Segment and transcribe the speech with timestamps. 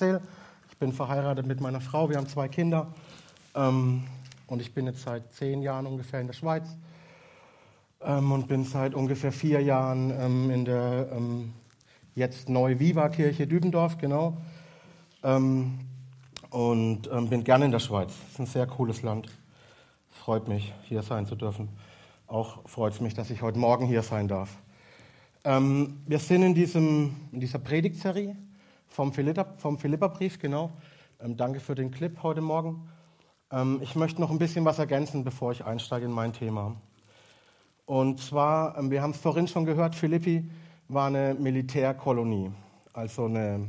[0.00, 2.86] Ich bin verheiratet mit meiner Frau, wir haben zwei Kinder
[3.54, 4.04] ähm,
[4.46, 6.74] und ich bin jetzt seit zehn Jahren ungefähr in der Schweiz
[8.00, 11.52] ähm, und bin seit ungefähr vier Jahren ähm, in der ähm,
[12.14, 14.38] jetzt Neu-Viva-Kirche Dübendorf, genau.
[15.22, 15.80] Ähm,
[16.48, 18.14] und ähm, bin gerne in der Schweiz.
[18.26, 19.28] Es ist ein sehr cooles Land.
[20.08, 21.68] Freut mich, hier sein zu dürfen.
[22.26, 24.56] Auch freut es mich, dass ich heute Morgen hier sein darf.
[25.42, 28.36] Wir sind in, diesem, in dieser Predigtserie
[28.90, 30.72] vom, Philippa, vom Philipperbrief, genau.
[31.20, 32.88] Ähm, danke für den Clip heute Morgen.
[33.52, 36.76] Ähm, ich möchte noch ein bisschen was ergänzen, bevor ich einsteige in mein Thema.
[37.86, 40.50] Und zwar, ähm, wir haben es vorhin schon gehört, Philippi
[40.88, 42.50] war eine Militärkolonie.
[42.92, 43.68] Also eine,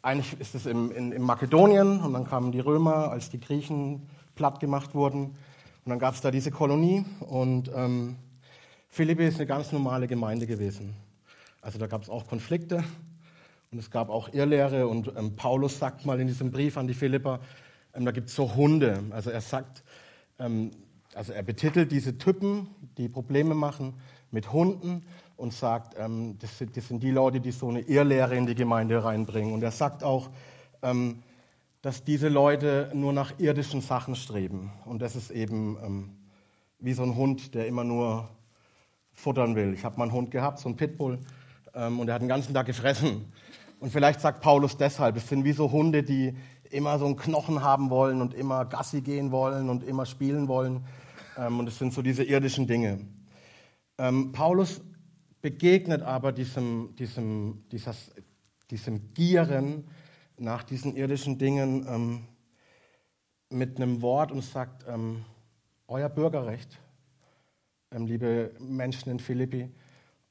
[0.00, 4.08] eigentlich ist es im, in, in Makedonien und dann kamen die Römer, als die Griechen
[4.36, 5.24] platt gemacht wurden.
[5.24, 8.16] Und dann gab es da diese Kolonie und ähm,
[8.88, 10.94] Philippi ist eine ganz normale Gemeinde gewesen.
[11.62, 12.84] Also da gab es auch Konflikte
[13.72, 16.94] und es gab auch Irrlehre und ähm, Paulus sagt mal in diesem Brief an die
[16.94, 17.38] Philipper,
[17.94, 19.00] ähm, da gibt es so Hunde.
[19.10, 19.84] Also er sagt,
[20.40, 20.72] ähm,
[21.14, 22.68] also er betitelt diese Typen,
[22.98, 23.94] die Probleme machen,
[24.32, 25.04] mit Hunden
[25.36, 28.56] und sagt, ähm, das, sind, das, sind, die Leute, die so eine Irrlehre in die
[28.56, 29.52] Gemeinde reinbringen.
[29.52, 30.30] Und er sagt auch,
[30.82, 31.22] ähm,
[31.80, 34.72] dass diese Leute nur nach irdischen Sachen streben.
[34.84, 36.10] Und das ist eben ähm,
[36.80, 38.30] wie so ein Hund, der immer nur
[39.12, 39.74] futtern will.
[39.74, 41.20] Ich habe mal einen Hund gehabt, so einen Pitbull,
[41.72, 43.32] und er hat den ganzen Tag gefressen.
[43.80, 46.36] Und vielleicht sagt Paulus deshalb, es sind wie so Hunde, die
[46.70, 50.84] immer so einen Knochen haben wollen und immer Gassi gehen wollen und immer spielen wollen.
[51.38, 53.00] Ähm, und es sind so diese irdischen Dinge.
[53.96, 54.82] Ähm, Paulus
[55.40, 58.12] begegnet aber diesem, diesem, dieses,
[58.70, 59.88] diesem Gieren
[60.36, 62.24] nach diesen irdischen Dingen ähm,
[63.48, 64.84] mit einem Wort und sagt,
[65.88, 66.78] euer Bürgerrecht,
[67.90, 69.68] liebe Menschen in Philippi,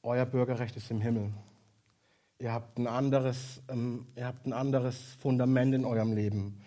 [0.02, 1.30] euer Bürgerrecht ist im Himmel.
[2.40, 6.58] Ihr habt ein anderes, ähm, ihr habt ein anderes Fundament in eurem Leben.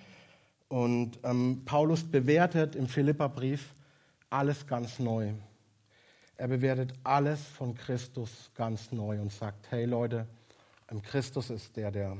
[0.68, 3.74] Und ähm, Paulus bewertet im Philipperbrief
[4.30, 5.34] alles ganz neu.
[6.38, 10.28] Er bewertet alles von Christus ganz neu und sagt, hey Leute,
[10.92, 12.18] ähm, Christus ist der, der,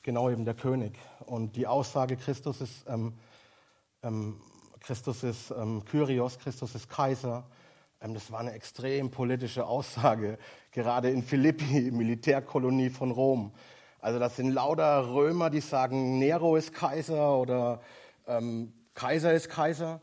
[0.00, 0.98] genau eben der König.
[1.26, 3.12] Und die Aussage, Christus ist, ähm,
[4.02, 4.40] ähm,
[4.80, 7.44] Christus ist ähm, Kyrios, Christus ist Kaiser,
[8.12, 10.36] das war eine extrem politische Aussage,
[10.72, 13.52] gerade in Philippi, Militärkolonie von Rom.
[14.00, 17.80] Also das sind lauter Römer, die sagen, Nero ist Kaiser oder
[18.26, 20.02] ähm, Kaiser ist Kaiser.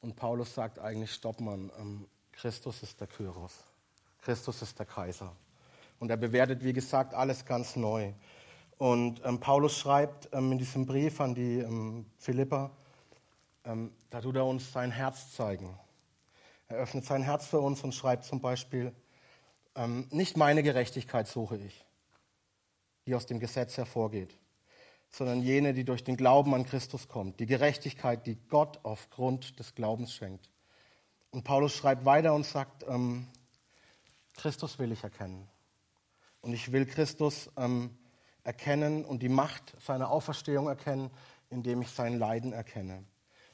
[0.00, 3.64] Und Paulus sagt eigentlich, stopp man, ähm, Christus ist der Kyros.
[4.22, 5.34] Christus ist der Kaiser.
[5.98, 8.12] Und er bewertet, wie gesagt, alles ganz neu.
[8.78, 12.70] Und ähm, Paulus schreibt ähm, in diesem Brief an die ähm, Philipper,
[13.64, 15.76] ähm, da tut er uns sein Herz zeigen.
[16.70, 18.94] Er öffnet sein Herz für uns und schreibt zum Beispiel,
[19.74, 21.84] ähm, nicht meine Gerechtigkeit suche ich,
[23.06, 24.38] die aus dem Gesetz hervorgeht,
[25.10, 29.74] sondern jene, die durch den Glauben an Christus kommt, die Gerechtigkeit, die Gott aufgrund des
[29.74, 30.48] Glaubens schenkt.
[31.32, 33.26] Und Paulus schreibt weiter und sagt, ähm,
[34.36, 35.48] Christus will ich erkennen.
[36.40, 37.98] Und ich will Christus ähm,
[38.44, 41.10] erkennen und die Macht seiner Auferstehung erkennen,
[41.48, 43.04] indem ich sein Leiden erkenne.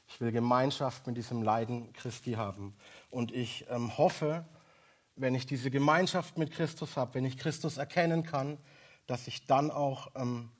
[0.09, 2.77] Ich will Gemeinschaft mit diesem Leiden Christi haben.
[3.11, 4.45] Und ich ähm, hoffe,
[5.17, 8.59] wenn ich diese Gemeinschaft mit Christus habe, wenn ich Christus erkennen kann,
[9.07, 10.51] dass ich dann auch ähm,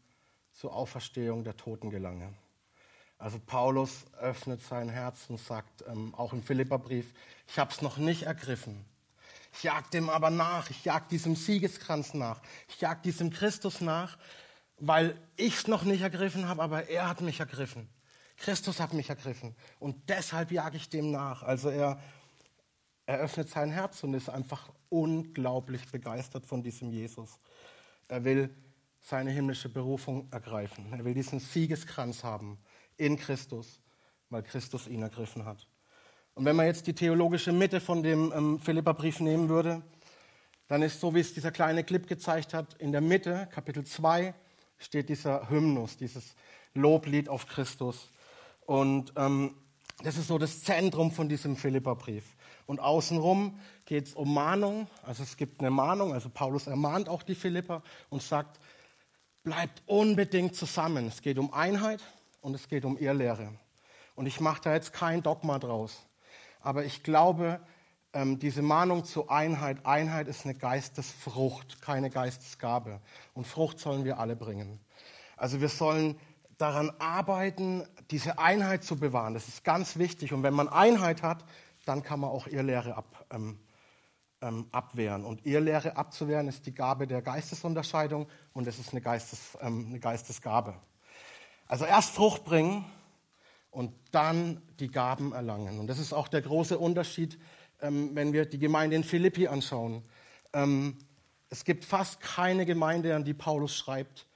[0.53, 2.33] zur Auferstehung der Toten gelange.
[3.19, 7.13] Also Paulus öffnet sein Herz und sagt, ähm, auch im Philipperbrief,
[7.47, 8.85] ich habe es noch nicht ergriffen.
[9.53, 14.19] Ich jag dem aber nach, ich jag diesem Siegeskranz nach, ich jag diesem Christus nach,
[14.79, 17.89] weil ich es noch nicht ergriffen habe, aber er hat mich ergriffen.
[18.37, 21.43] Christus hat mich ergriffen und deshalb jage ich dem nach.
[21.43, 22.01] Also er,
[23.07, 27.39] er öffnet sein Herz und ist einfach unglaublich begeistert von diesem Jesus.
[28.09, 28.55] Er will
[29.01, 30.93] seine himmlische Berufung ergreifen.
[30.93, 32.59] Er will diesen Siegeskranz haben
[32.97, 33.81] in Christus,
[34.31, 35.67] weil Christus ihn ergriffen hat.
[36.35, 39.83] Und wenn man jetzt die theologische Mitte von dem ähm, Philipperbrief nehmen würde,
[40.69, 44.35] dann ist so, wie es dieser kleine Clip gezeigt hat, in der Mitte, Kapitel 2,
[44.79, 46.35] steht dieser Hymnus, dieses
[46.75, 48.11] Loblied auf Christus.
[48.67, 49.55] Und ähm,
[50.03, 52.25] das ist so das Zentrum von diesem Philipperbrief.
[52.67, 54.89] Und außenrum geht es um Mahnung.
[55.03, 56.13] Also es gibt eine Mahnung.
[56.13, 58.61] Also Paulus ermahnt auch die Philipper und sagt,
[59.45, 61.07] bleibt unbedingt zusammen.
[61.07, 62.03] Es geht um Einheit
[62.41, 63.53] und es geht um Irrlehre.
[64.17, 66.05] Und ich mache da jetzt kein Dogma draus.
[66.61, 67.61] Aber ich glaube,
[68.13, 73.01] ähm, diese Mahnung zur Einheit, Einheit ist eine Geistesfrucht, keine Geistesgabe.
[73.35, 74.81] Und Frucht sollen wir alle bringen.
[75.37, 76.19] Also wir sollen
[76.59, 79.35] daran arbeiten, diese Einheit zu bewahren.
[79.35, 80.33] Das ist ganz wichtig.
[80.33, 81.45] Und wenn man Einheit hat,
[81.85, 83.59] dann kann man auch Irrlehre ab, ähm,
[84.41, 85.25] ähm, abwehren.
[85.25, 90.01] Und Irrlehre abzuwehren ist die Gabe der Geistesunterscheidung und es ist eine, Geistes, ähm, eine
[90.01, 90.75] Geistesgabe.
[91.67, 92.85] Also erst Frucht bringen
[93.71, 95.79] und dann die Gaben erlangen.
[95.79, 97.39] Und das ist auch der große Unterschied,
[97.81, 100.03] ähm, wenn wir die Gemeinde in Philippi anschauen.
[100.53, 100.97] Ähm,
[101.51, 104.27] es gibt fast keine Gemeinde, an die Paulus schreibt.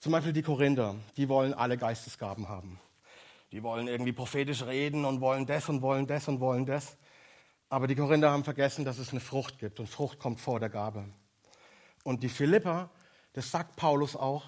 [0.00, 2.78] Zum Beispiel die Korinther, die wollen alle Geistesgaben haben.
[3.50, 6.96] Die wollen irgendwie prophetisch reden und wollen das und wollen das und wollen das.
[7.68, 10.68] Aber die Korinther haben vergessen, dass es eine Frucht gibt und Frucht kommt vor der
[10.68, 11.04] Gabe.
[12.04, 12.90] Und die Philipper,
[13.32, 14.44] das sagt Paulus auch,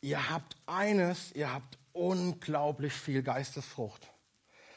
[0.00, 4.06] ihr habt eines, ihr habt unglaublich viel Geistesfrucht.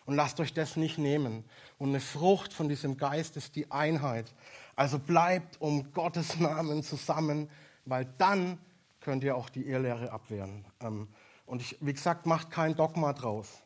[0.05, 1.43] Und lasst euch das nicht nehmen.
[1.77, 4.33] Und eine Frucht von diesem Geist ist die Einheit.
[4.75, 7.51] Also bleibt um Gottes Namen zusammen,
[7.85, 8.57] weil dann
[9.07, 10.65] könnt ihr auch die Irrlehre abwehren.
[10.81, 11.07] Ähm,
[11.45, 13.63] und ich, wie gesagt, macht kein Dogma draus.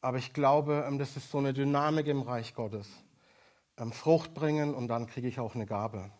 [0.00, 2.88] Aber ich glaube, ähm, das ist so eine Dynamik im Reich Gottes.
[3.76, 6.10] Ähm, Frucht bringen und dann kriege ich auch eine Gabe.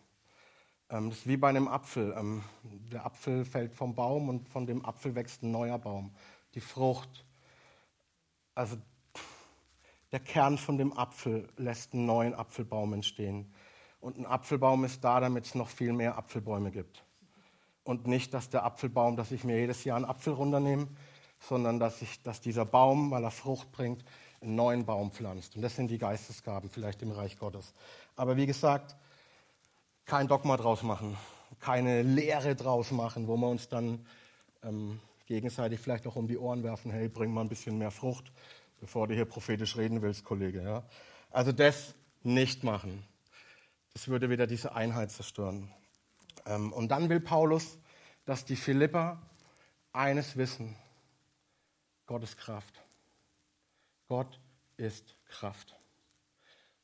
[0.87, 2.15] Das ist wie bei einem Apfel.
[2.63, 6.15] Der Apfel fällt vom Baum und von dem Apfel wächst ein neuer Baum.
[6.55, 7.25] Die Frucht.
[8.55, 8.77] Also
[10.13, 13.53] der Kern von dem Apfel lässt einen neuen Apfelbaum entstehen.
[13.99, 17.03] Und ein Apfelbaum ist da, damit es noch viel mehr Apfelbäume gibt.
[17.87, 20.89] Und nicht, dass der Apfelbaum, dass ich mir jedes Jahr einen Apfel runternehme,
[21.39, 24.03] sondern dass, ich, dass dieser Baum, weil er Frucht bringt,
[24.41, 25.55] einen neuen Baum pflanzt.
[25.55, 27.73] Und das sind die Geistesgaben vielleicht im Reich Gottes.
[28.17, 28.97] Aber wie gesagt,
[30.05, 31.15] kein Dogma draus machen,
[31.61, 34.05] keine Lehre draus machen, wo wir uns dann
[34.63, 38.33] ähm, gegenseitig vielleicht auch um die Ohren werfen, hey, bring mal ein bisschen mehr Frucht,
[38.81, 40.61] bevor du hier prophetisch reden willst, Kollege.
[40.61, 40.83] Ja?
[41.31, 43.01] Also das nicht machen.
[43.93, 45.71] Das würde wieder diese Einheit zerstören.
[46.47, 47.77] Ähm, und dann will Paulus,
[48.25, 49.21] dass die Philipper
[49.93, 50.75] eines wissen.
[52.05, 52.83] Gott ist Kraft.
[54.07, 54.39] Gott
[54.77, 55.75] ist Kraft.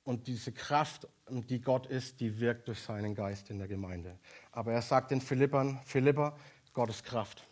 [0.03, 4.19] Und diese Kraft, die Gott ist, die wirkt durch seinen Geist in der Gemeinde.
[4.51, 6.35] Aber er sagt den Philippern, Philipper,
[6.73, 7.47] Gott ist Kraft.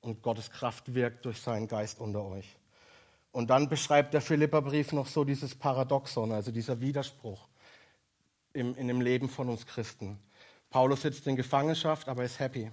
[0.00, 2.56] Und Gottes Kraft wirkt durch seinen Geist unter euch.
[3.32, 7.48] Und dann beschreibt der Philipperbrief noch so dieses Paradoxon, also dieser Widerspruch
[8.52, 10.18] in dem Leben von uns Christen.
[10.70, 12.70] Paulus sitzt in Gefangenschaft, aber ist happy.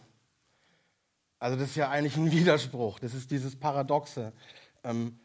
[1.39, 2.99] Also das ist ja eigentlich ein Widerspruch.
[2.99, 4.33] Das ist dieses Paradoxe.
[4.83, 5.19] Ähm,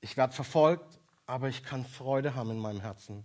[0.00, 3.24] ich werde verfolgt, aber ich kann Freude haben in meinem Herzen.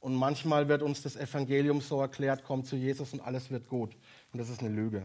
[0.00, 3.96] Und manchmal wird uns das Evangelium so erklärt, komm zu Jesus und alles wird gut.
[4.32, 5.04] Und das ist eine Lüge.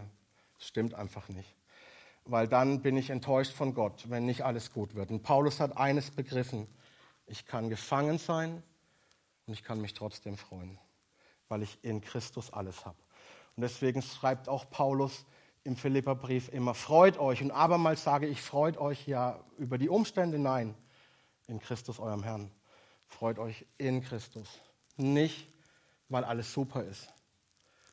[0.57, 1.55] Das stimmt einfach nicht
[2.25, 5.11] weil dann bin ich enttäuscht von Gott, wenn nicht alles gut wird.
[5.11, 6.67] Und Paulus hat eines begriffen,
[7.25, 8.63] ich kann gefangen sein
[9.47, 10.77] und ich kann mich trotzdem freuen,
[11.47, 12.97] weil ich in Christus alles habe.
[13.55, 15.25] Und deswegen schreibt auch Paulus
[15.63, 17.41] im Philipperbrief immer, freut euch.
[17.41, 20.75] Und abermals sage ich, freut euch ja über die Umstände, nein,
[21.47, 22.51] in Christus eurem Herrn.
[23.07, 24.47] Freut euch in Christus.
[24.97, 25.47] Nicht,
[26.09, 27.13] weil alles super ist,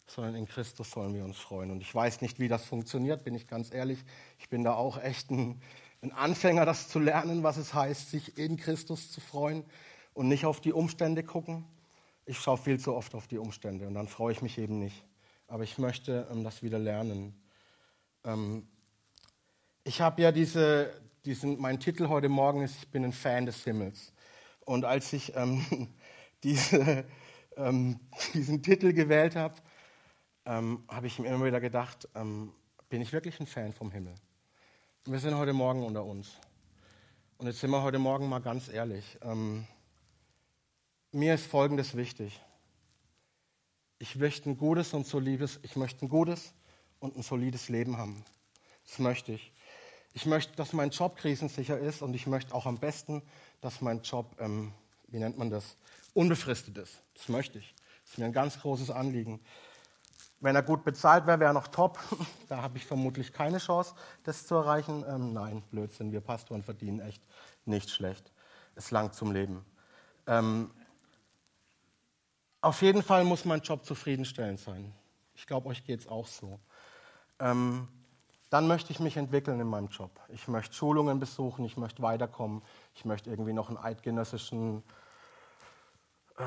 [0.07, 1.71] sondern in Christus sollen wir uns freuen.
[1.71, 4.05] Und ich weiß nicht, wie das funktioniert, bin ich ganz ehrlich.
[4.39, 5.61] Ich bin da auch echt ein,
[6.03, 9.65] ein Anfänger, das zu lernen, was es heißt, sich in Christus zu freuen
[10.15, 11.65] und nicht auf die Umstände gucken.
[12.25, 15.05] Ich schaue viel zu oft auf die Umstände und dann freue ich mich eben nicht.
[15.49, 17.35] Aber ich möchte ähm, das wieder lernen.
[18.23, 18.69] Ähm,
[19.83, 20.93] ich habe ja diese,
[21.25, 24.13] diesen, mein Titel heute Morgen ist, ich bin ein Fan des Himmels.
[24.67, 25.89] Und als ich ähm,
[26.45, 27.07] diese,
[27.57, 27.99] ähm,
[28.35, 29.55] diesen Titel gewählt habe,
[30.45, 34.15] ähm, habe ich mir immer wieder gedacht, bin ich wirklich ein Fan vom Himmel?
[35.05, 36.39] Wir sind heute Morgen unter uns.
[37.39, 39.19] Und jetzt sind wir heute Morgen mal ganz ehrlich.
[39.23, 39.67] Ähm,
[41.13, 42.41] mir ist Folgendes wichtig.
[44.01, 46.55] Ich möchte ein gutes und solides, ich möchte ein gutes
[47.01, 48.25] und ein solides Leben haben.
[48.87, 49.53] Das möchte ich.
[50.15, 53.23] Ich möchte, dass mein Job krisensicher ist und ich möchte auch am besten,
[53.61, 54.73] dass mein Job, ähm,
[55.09, 55.77] wie nennt man das,
[56.15, 57.03] unbefristet ist.
[57.15, 57.75] Das möchte ich.
[58.03, 59.41] Das ist mir ein ganz großes Anliegen.
[60.41, 61.99] Wenn er gut bezahlt wäre, wäre er noch top.
[62.49, 65.05] da habe ich vermutlich keine Chance, das zu erreichen.
[65.09, 67.23] Ähm, nein, Blödsinn, wir Pastoren verdienen echt
[67.65, 68.33] nicht schlecht.
[68.77, 69.65] Es langt zum Leben.
[70.29, 70.71] Ähm,
[72.69, 74.93] auf jeden Fall muss mein Job zufriedenstellend sein.
[75.35, 76.61] Ich glaube, euch geht es auch so.
[77.41, 77.89] Ähm,
[78.51, 80.11] dann möchte ich mich entwickeln in meinem Job.
[80.29, 82.61] Ich möchte Schulungen besuchen, ich möchte weiterkommen,
[82.95, 84.83] ich möchte irgendwie noch einen eidgenössischen
[86.37, 86.43] äh,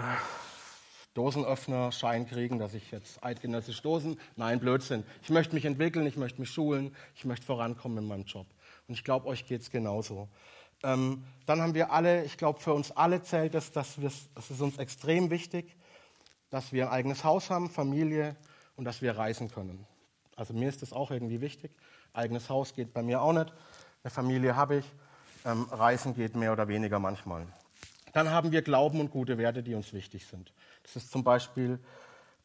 [1.16, 4.20] Dosenöffner-Schein kriegen, dass ich jetzt eidgenössisch Dosen.
[4.36, 5.04] Nein, Blödsinn.
[5.24, 8.46] Ich möchte mich entwickeln, ich möchte mich schulen, ich möchte vorankommen in meinem Job.
[8.88, 10.30] Und ich glaube, euch geht es genauso.
[10.84, 14.62] Ähm, dann haben wir alle, ich glaube, für uns alle zählt es, dass das ist
[14.62, 15.76] uns extrem wichtig,
[16.52, 18.36] dass wir ein eigenes Haus haben, Familie
[18.76, 19.88] und dass wir reisen können.
[20.36, 21.72] Also mir ist das auch irgendwie wichtig.
[22.14, 23.52] Eigenes Haus geht bei mir auch nicht.
[24.04, 24.86] Eine Familie habe ich.
[25.44, 27.48] Ähm, reisen geht mehr oder weniger manchmal.
[28.14, 30.54] Dann haben wir Glauben und gute Werte, die uns wichtig sind.
[30.84, 31.80] Das ist zum Beispiel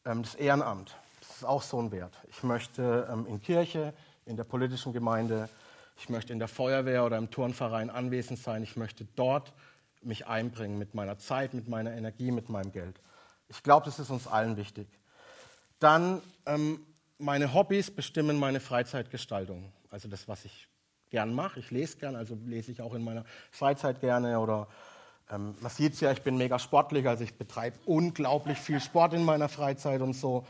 [0.05, 0.95] ähm, das Ehrenamt.
[1.19, 2.17] Das ist auch so ein Wert.
[2.29, 3.93] Ich möchte ähm, in Kirche,
[4.25, 5.49] in der politischen Gemeinde,
[5.97, 8.63] ich möchte in der Feuerwehr oder im Turnverein anwesend sein.
[8.63, 9.53] Ich möchte dort
[10.01, 12.99] mich einbringen mit meiner Zeit, mit meiner Energie, mit meinem Geld.
[13.49, 14.87] Ich glaube, das ist uns allen wichtig.
[15.79, 16.85] Dann ähm,
[17.17, 19.71] meine Hobbys bestimmen meine Freizeitgestaltung.
[19.89, 20.67] Also das, was ich
[21.09, 21.59] gern mache.
[21.59, 24.67] Ich lese gern, also lese ich auch in meiner Freizeit gerne oder
[25.29, 29.13] ähm, man sieht es ja, ich bin mega sportlich, also ich betreibe unglaublich viel Sport
[29.13, 30.45] in meiner Freizeit und so.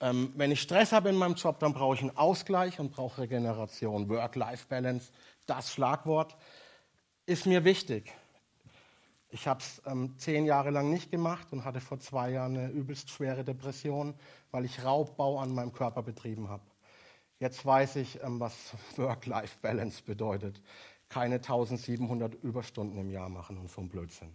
[0.00, 3.22] Ähm, wenn ich Stress habe in meinem Job, dann brauche ich einen Ausgleich und brauche
[3.22, 4.08] Regeneration.
[4.08, 5.12] Work-Life-Balance,
[5.46, 6.36] das Schlagwort,
[7.26, 8.12] ist mir wichtig.
[9.34, 12.70] Ich habe es ähm, zehn Jahre lang nicht gemacht und hatte vor zwei Jahren eine
[12.70, 14.14] übelst schwere Depression,
[14.52, 16.62] weil ich Raubbau an meinem Körper betrieben habe.
[17.40, 18.54] Jetzt weiß ich, ähm, was
[18.96, 20.62] Work-Life-Balance bedeutet
[21.08, 24.32] keine 1700 Überstunden im Jahr machen und so ein Blödsinn.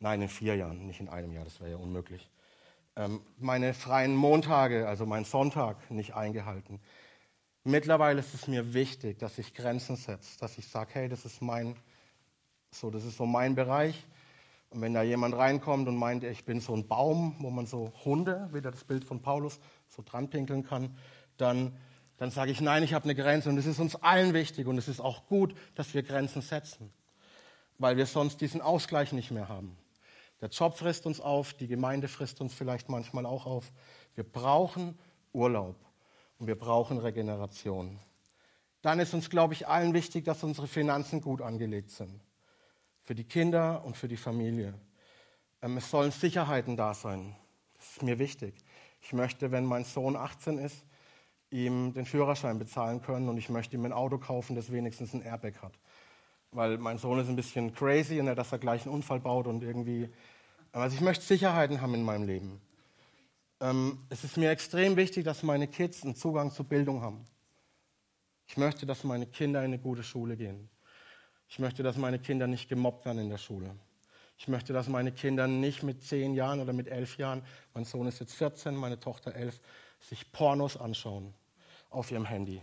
[0.00, 2.30] Nein, in vier Jahren, nicht in einem Jahr, das wäre ja unmöglich.
[2.94, 6.78] Ähm, meine freien Montage, also mein Sonntag, nicht eingehalten.
[7.64, 11.40] Mittlerweile ist es mir wichtig, dass ich Grenzen setze, dass ich sage, hey, das ist
[11.40, 11.74] mein,
[12.70, 14.06] so, das ist so mein Bereich.
[14.70, 17.92] Und wenn da jemand reinkommt und meint, ich bin so ein Baum, wo man so
[18.04, 20.96] Hunde, wieder das Bild von Paulus, so dran pinkeln kann,
[21.36, 21.76] dann
[22.16, 23.48] dann sage ich, nein, ich habe eine Grenze.
[23.48, 26.92] Und es ist uns allen wichtig und es ist auch gut, dass wir Grenzen setzen,
[27.78, 29.76] weil wir sonst diesen Ausgleich nicht mehr haben.
[30.40, 33.72] Der Job frisst uns auf, die Gemeinde frisst uns vielleicht manchmal auch auf.
[34.14, 34.98] Wir brauchen
[35.32, 35.76] Urlaub
[36.38, 37.98] und wir brauchen Regeneration.
[38.82, 42.20] Dann ist uns, glaube ich, allen wichtig, dass unsere Finanzen gut angelegt sind.
[43.06, 44.74] Für die Kinder und für die Familie.
[45.62, 47.36] Ähm, es sollen Sicherheiten da sein.
[47.74, 48.56] Das ist mir wichtig.
[49.00, 50.84] Ich möchte, wenn mein Sohn 18 ist,
[51.50, 55.22] ihm den Führerschein bezahlen können und ich möchte ihm ein Auto kaufen, das wenigstens ein
[55.22, 55.78] Airbag hat.
[56.50, 59.46] Weil mein Sohn ist ein bisschen crazy und er, dass er gleich einen Unfall baut
[59.46, 60.08] und irgendwie.
[60.72, 62.60] Also ich möchte Sicherheiten haben in meinem Leben.
[63.60, 67.24] Ähm, es ist mir extrem wichtig, dass meine Kids einen Zugang zur Bildung haben.
[68.48, 70.68] Ich möchte, dass meine Kinder in eine gute Schule gehen.
[71.48, 73.74] Ich möchte, dass meine Kinder nicht gemobbt werden in der Schule.
[74.38, 78.06] Ich möchte, dass meine Kinder nicht mit zehn Jahren oder mit elf Jahren, mein Sohn
[78.06, 79.60] ist jetzt 14, meine Tochter elf,
[80.00, 81.32] sich Pornos anschauen
[81.88, 82.60] auf ihrem Handy,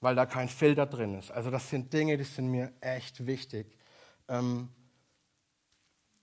[0.00, 1.30] weil da kein Filter drin ist.
[1.30, 3.78] Also das sind Dinge, die sind mir echt wichtig.
[4.28, 4.68] Ähm,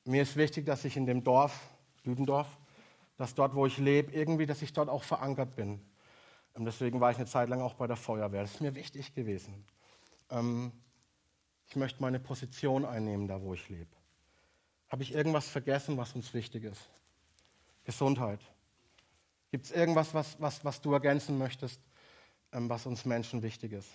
[0.06, 1.60] mir ist wichtig, dass ich in dem Dorf,
[2.03, 2.48] Lüdendorf,
[3.17, 5.82] dass dort, wo ich lebe, irgendwie, dass ich dort auch verankert bin.
[6.56, 8.41] Ähm, deswegen war ich eine Zeit lang auch bei der Feuerwehr.
[8.41, 9.65] Das ist mir wichtig gewesen.
[10.29, 10.72] Ähm,
[11.67, 13.91] ich möchte meine Position einnehmen, da wo ich lebe.
[14.89, 16.89] Habe ich irgendwas vergessen, was uns wichtig ist?
[17.83, 18.39] Gesundheit.
[19.51, 21.81] Gibt es irgendwas, was, was, was du ergänzen möchtest,
[22.51, 23.89] ähm, was uns Menschen wichtig ist?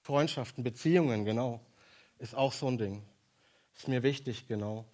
[0.00, 1.60] Freundschaften, Beziehungen, genau,
[2.18, 3.02] ist auch so ein Ding.
[3.76, 4.86] Ist mir wichtig, genau.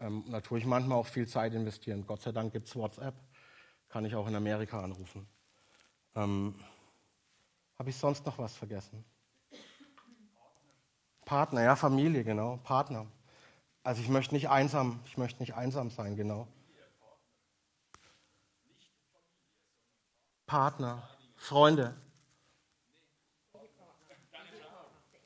[0.00, 2.06] Ähm, da tue ich manchmal auch viel Zeit investieren.
[2.06, 3.14] Gott sei Dank gibt es WhatsApp,
[3.88, 5.26] kann ich auch in Amerika anrufen.
[6.14, 6.54] Ähm,
[7.78, 9.04] Habe ich sonst noch was vergessen?
[11.26, 13.04] Partner, ja, Familie, genau, Partner.
[13.82, 16.46] Also ich möchte nicht einsam, ich möchte nicht einsam sein, genau.
[20.46, 21.02] Partner,
[21.36, 21.96] Freunde.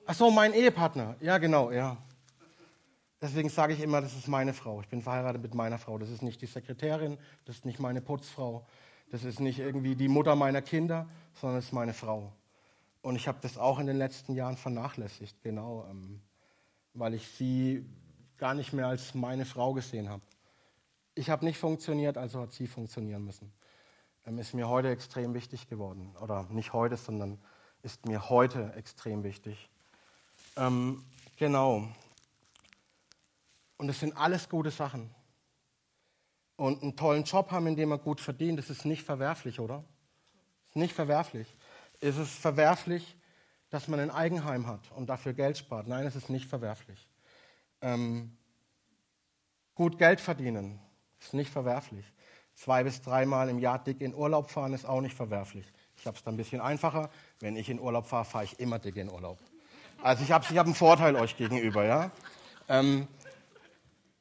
[0.07, 1.17] Ach so, mein Ehepartner.
[1.21, 1.99] Ja, genau, ja.
[3.21, 4.81] Deswegen sage ich immer, das ist meine Frau.
[4.81, 5.99] Ich bin verheiratet mit meiner Frau.
[5.99, 8.67] Das ist nicht die Sekretärin, das ist nicht meine Putzfrau,
[9.11, 12.33] das ist nicht irgendwie die Mutter meiner Kinder, sondern es ist meine Frau.
[13.03, 16.21] Und ich habe das auch in den letzten Jahren vernachlässigt, genau, ähm,
[16.93, 17.85] weil ich sie
[18.37, 20.23] gar nicht mehr als meine Frau gesehen habe.
[21.15, 23.53] Ich habe nicht funktioniert, also hat sie funktionieren müssen.
[24.27, 26.15] Ähm, ist mir heute extrem wichtig geworden.
[26.21, 27.39] Oder nicht heute, sondern
[27.83, 29.71] ist mir heute extrem wichtig.
[30.57, 31.05] Ähm,
[31.37, 31.89] genau.
[33.79, 35.15] Und es sind alles gute Sachen.
[36.57, 39.83] Und einen tollen Job haben, in dem man gut verdient, das ist nicht verwerflich, oder?
[40.69, 41.57] Ist nicht verwerflich.
[42.01, 43.17] Ist es verwerflich,
[43.71, 45.87] dass man ein Eigenheim hat und dafür Geld spart?
[45.87, 47.09] Nein, es ist nicht verwerflich.
[47.83, 48.37] Ähm,
[49.75, 50.81] gut Geld verdienen
[51.21, 52.05] ist nicht verwerflich
[52.61, 55.67] zwei bis dreimal im Jahr dick in Urlaub fahren ist auch nicht verwerflich.
[55.97, 57.11] Ich habe es dann ein bisschen einfacher.
[57.41, 59.39] Wenn ich in Urlaub fahre, fahre ich immer dick in Urlaub.
[60.03, 61.85] Also ich habe ich hab einen Vorteil euch gegenüber.
[61.85, 62.11] Ja?
[62.69, 63.09] Ähm,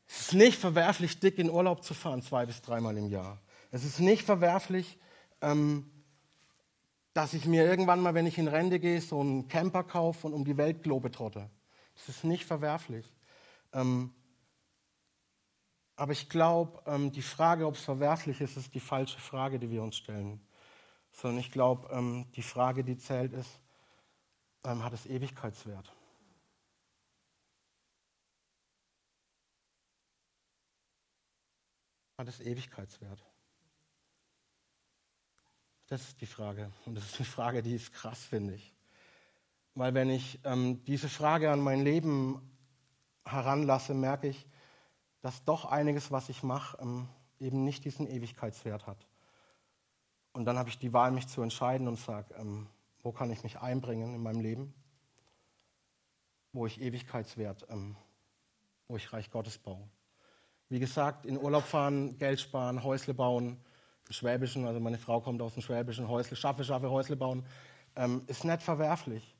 [0.07, 3.39] es ist nicht verwerflich, dick in Urlaub zu fahren, zwei bis dreimal im Jahr.
[3.71, 4.97] Es ist nicht verwerflich,
[5.41, 5.89] ähm,
[7.13, 10.33] dass ich mir irgendwann mal, wenn ich in Rente gehe, so einen Camper kaufe und
[10.33, 11.49] um die Welt globe trotte.
[11.95, 13.11] Das ist nicht verwerflich.
[13.73, 14.13] Ähm,
[15.95, 19.69] aber ich glaube, ähm, die Frage, ob es verwerflich ist, ist die falsche Frage, die
[19.69, 20.39] wir uns stellen.
[21.11, 23.59] Sondern ich glaube, ähm, die Frage, die zählt, ist,
[24.63, 25.91] ähm, hat es Ewigkeitswert?
[32.17, 33.28] Hat es Ewigkeitswert?
[35.89, 36.71] Das ist die Frage.
[36.85, 38.75] Und das ist eine Frage, die ist krass, finde ich.
[39.73, 42.39] Weil wenn ich ähm, diese Frage an mein Leben
[43.25, 44.47] heranlasse, merke ich,
[45.21, 49.07] dass doch einiges, was ich mache, ähm, eben nicht diesen Ewigkeitswert hat.
[50.31, 52.67] Und dann habe ich die Wahl, mich zu entscheiden und sage, ähm,
[53.01, 54.75] wo kann ich mich einbringen in meinem Leben,
[56.53, 57.95] wo ich Ewigkeitswert, ähm,
[58.87, 59.89] wo ich Reich Gottes baue.
[60.67, 63.59] Wie gesagt, in Urlaub fahren, Geld sparen, Häusle bauen,
[64.09, 67.45] Schwäbischen, also meine Frau kommt aus dem Schwäbischen, Häusle, schaffe, schaffe, Häusle bauen,
[67.95, 69.35] ähm, ist nicht verwerflich,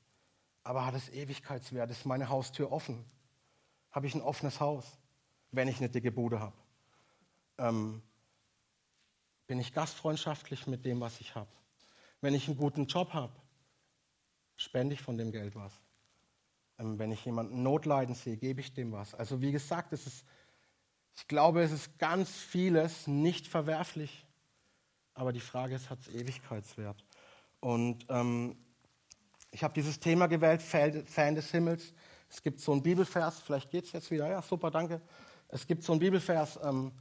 [0.64, 3.04] aber hat es Ewigkeitswert, ist meine Haustür offen.
[3.92, 4.86] Habe ich ein offenes Haus,
[5.52, 6.56] wenn ich eine dicke Bude habe?
[7.58, 8.04] Ähm,
[9.48, 11.50] bin ich gastfreundschaftlich mit dem, was ich habe?
[12.22, 13.34] Wenn ich einen guten Job habe,
[14.56, 15.74] spende ich von dem Geld was.
[16.78, 19.16] Ähm, wenn ich jemanden Notleiden sehe, gebe ich dem was.
[19.16, 20.26] Also wie gesagt, es ist,
[21.16, 24.26] ich glaube, es ist ganz vieles nicht verwerflich.
[25.20, 27.04] Aber die Frage ist, hat es Ewigkeitswert?
[27.60, 28.56] Und ähm,
[29.52, 31.94] ich habe dieses Thema gewählt, Fan des Himmels.
[32.30, 35.02] Es gibt so einen Bibelvers, vielleicht geht es jetzt wieder, ja, super, danke.
[35.50, 36.94] Es gibt so einen Bibelvers, ähm,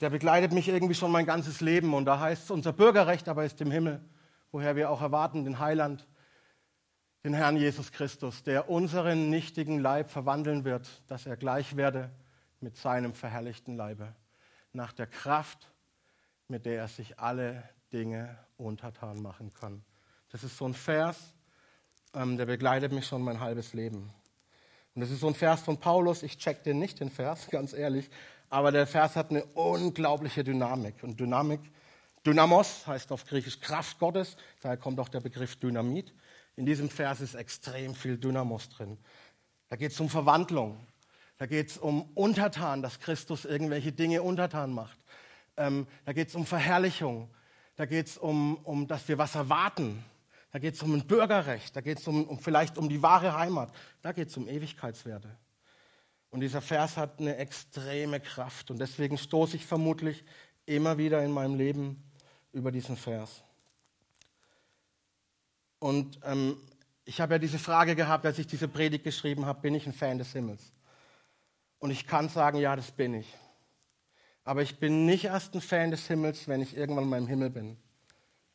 [0.00, 1.94] der begleitet mich irgendwie schon mein ganzes Leben.
[1.94, 4.04] Und da heißt es, unser Bürgerrecht aber ist im Himmel,
[4.50, 6.08] woher wir auch erwarten, den Heiland,
[7.22, 12.10] den Herrn Jesus Christus, der unseren nichtigen Leib verwandeln wird, dass er gleich werde
[12.58, 14.12] mit seinem verherrlichten Leibe,
[14.72, 15.70] nach der Kraft,
[16.48, 17.62] mit der er sich alle
[17.92, 19.84] Dinge untertan machen kann.
[20.30, 21.34] Das ist so ein Vers,
[22.14, 24.10] ähm, der begleitet mich schon mein halbes Leben.
[24.94, 27.72] Und das ist so ein Vers von Paulus, ich check den nicht, den Vers, ganz
[27.72, 28.10] ehrlich,
[28.50, 31.02] aber der Vers hat eine unglaubliche Dynamik.
[31.02, 31.60] Und Dynamik,
[32.24, 36.14] Dynamos heißt auf Griechisch Kraft Gottes, daher kommt auch der Begriff Dynamit.
[36.56, 38.98] In diesem Vers ist extrem viel Dynamos drin.
[39.68, 40.80] Da geht es um Verwandlung.
[41.36, 44.98] Da geht es um Untertan, dass Christus irgendwelche Dinge untertan macht.
[45.58, 47.28] Ähm, da geht es um Verherrlichung.
[47.76, 50.04] Da geht es um, um, dass wir was erwarten.
[50.50, 51.76] Da geht es um ein Bürgerrecht.
[51.76, 53.72] Da geht es um, um, vielleicht um die wahre Heimat.
[54.00, 55.36] Da geht es um Ewigkeitswerte.
[56.30, 58.70] Und dieser Vers hat eine extreme Kraft.
[58.70, 60.24] Und deswegen stoße ich vermutlich
[60.66, 62.02] immer wieder in meinem Leben
[62.52, 63.42] über diesen Vers.
[65.78, 66.56] Und ähm,
[67.04, 69.92] ich habe ja diese Frage gehabt, als ich diese Predigt geschrieben habe, bin ich ein
[69.92, 70.72] Fan des Himmels?
[71.78, 73.34] Und ich kann sagen, ja, das bin ich.
[74.48, 77.50] Aber ich bin nicht erst ein Fan des Himmels, wenn ich irgendwann mal im Himmel
[77.50, 77.76] bin.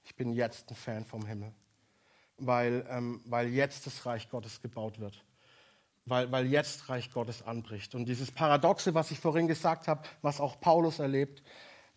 [0.03, 1.53] Ich bin jetzt ein Fan vom Himmel,
[2.37, 5.23] weil, ähm, weil jetzt das Reich Gottes gebaut wird.
[6.05, 7.93] Weil, weil jetzt Reich Gottes anbricht.
[7.93, 11.43] Und dieses Paradoxe, was ich vorhin gesagt habe, was auch Paulus erlebt,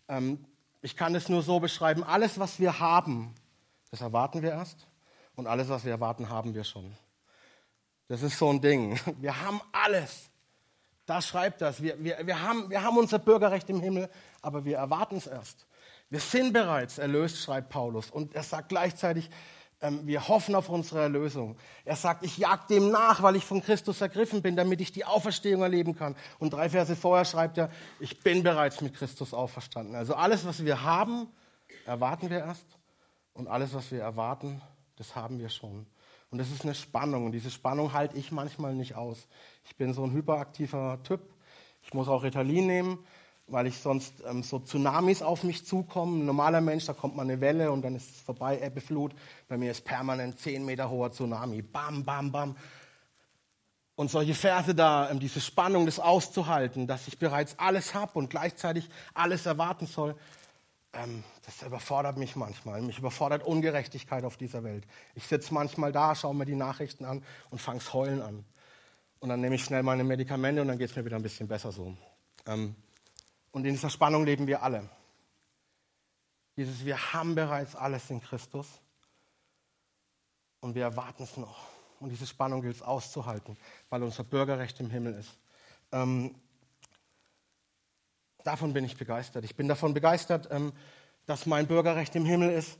[0.07, 0.45] ähm,
[0.83, 3.33] ich kann es nur so beschreiben, alles, was wir haben,
[3.89, 4.85] das erwarten wir erst.
[5.35, 6.95] Und alles, was wir erwarten, haben wir schon.
[8.09, 8.99] Das ist so ein Ding.
[9.17, 10.29] Wir haben alles.
[11.07, 11.81] Da schreibt das.
[11.81, 14.09] Wir, wir, wir, haben, wir haben unser Bürgerrecht im Himmel,
[14.41, 15.65] aber wir erwarten es erst.
[16.09, 18.11] Wir sind bereits erlöst, schreibt Paulus.
[18.11, 19.29] Und er sagt gleichzeitig,
[19.79, 21.55] ähm, wir hoffen auf unsere Erlösung.
[21.85, 25.05] Er sagt, ich jag dem nach, weil ich von Christus ergriffen bin, damit ich die
[25.05, 26.15] Auferstehung erleben kann.
[26.39, 29.95] Und drei Verse vorher schreibt er, ich bin bereits mit Christus auferstanden.
[29.95, 31.27] Also alles, was wir haben,
[31.85, 32.65] erwarten wir erst.
[33.33, 34.61] Und alles, was wir erwarten,
[34.97, 35.85] das haben wir schon.
[36.31, 37.25] Und das ist eine Spannung.
[37.25, 39.27] Und diese Spannung halte ich manchmal nicht aus.
[39.67, 41.21] Ich bin so ein hyperaktiver Typ.
[41.83, 42.99] Ich muss auch Ritalin nehmen,
[43.47, 46.21] weil ich sonst ähm, so Tsunamis auf mich zukommen.
[46.21, 49.13] Ein normaler Mensch, da kommt mal eine Welle und dann ist es vorbei, Ebbeflut.
[49.47, 51.61] Bei mir ist permanent zehn Meter hoher Tsunami.
[51.61, 52.55] Bam, bam, bam.
[53.95, 58.29] Und solche Verse da, ähm, diese Spannung, das auszuhalten, dass ich bereits alles habe und
[58.29, 60.15] gleichzeitig alles erwarten soll,
[60.93, 62.81] ähm, das überfordert mich manchmal.
[62.81, 64.85] Mich überfordert Ungerechtigkeit auf dieser Welt.
[65.15, 68.45] Ich sitze manchmal da, schaue mir die Nachrichten an und fange heulen an.
[69.19, 71.47] Und dann nehme ich schnell meine Medikamente und dann geht es mir wieder ein bisschen
[71.47, 71.95] besser so.
[72.45, 72.75] Ähm,
[73.51, 74.87] und in dieser Spannung leben wir alle.
[76.55, 78.67] Dieses, wir haben bereits alles in Christus
[80.59, 81.67] und wir erwarten es noch.
[81.99, 83.57] Und diese Spannung gilt es auszuhalten,
[83.89, 85.37] weil unser Bürgerrecht im Himmel ist.
[85.91, 86.35] Ähm,
[88.43, 89.45] davon bin ich begeistert.
[89.45, 90.73] Ich bin davon begeistert, ähm,
[91.25, 92.77] dass mein Bürgerrecht im Himmel ist.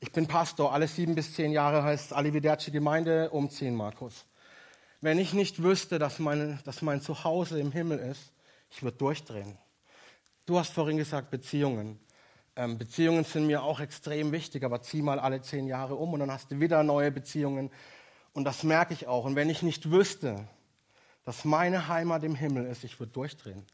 [0.00, 4.26] Ich bin Pastor, alle sieben bis zehn Jahre heißt Alividerci Gemeinde umziehen, Markus.
[5.00, 8.32] Wenn ich nicht wüsste, dass mein, dass mein Zuhause im Himmel ist,
[8.70, 9.56] ich würde durchdrehen.
[10.46, 11.98] Du hast vorhin gesagt, Beziehungen.
[12.56, 16.20] Ähm, Beziehungen sind mir auch extrem wichtig, aber zieh mal alle zehn Jahre um und
[16.20, 17.70] dann hast du wieder neue Beziehungen.
[18.32, 19.24] Und das merke ich auch.
[19.24, 20.48] Und wenn ich nicht wüsste,
[21.24, 23.64] dass meine Heimat im Himmel ist, ich würde durchdrehen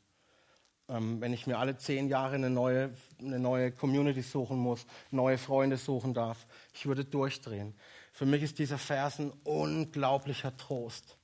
[0.88, 5.38] ähm, wenn ich mir alle zehn Jahre eine neue, eine neue Community suchen muss, neue
[5.38, 6.46] Freunde suchen darf.
[6.72, 7.74] Ich würde durchdrehen.
[8.16, 11.18] Für mich ist dieser Vers ein unglaublicher Trost.